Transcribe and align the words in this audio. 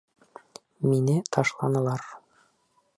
Мине 0.89 1.17
ташланылар. 1.33 2.01